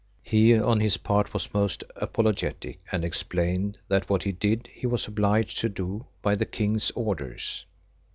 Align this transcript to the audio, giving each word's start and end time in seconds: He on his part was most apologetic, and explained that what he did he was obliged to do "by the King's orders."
He 0.23 0.57
on 0.59 0.79
his 0.79 0.97
part 0.97 1.31
was 1.31 1.53
most 1.53 1.83
apologetic, 1.95 2.79
and 2.91 3.05
explained 3.05 3.77
that 3.87 4.09
what 4.09 4.23
he 4.23 4.31
did 4.31 4.67
he 4.73 4.87
was 4.87 5.07
obliged 5.07 5.59
to 5.59 5.69
do 5.69 6.07
"by 6.23 6.33
the 6.33 6.47
King's 6.47 6.89
orders." 6.95 7.67